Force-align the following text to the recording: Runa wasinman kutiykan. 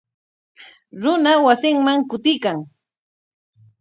Runa 1.01 1.33
wasinman 1.45 1.99
kutiykan. 2.09 2.57